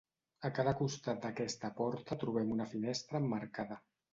[0.47, 3.79] A cada costat d'aquesta porta trobem una finestra emmarcada.